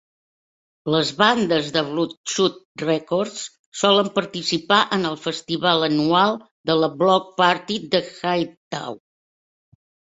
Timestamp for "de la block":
6.71-7.33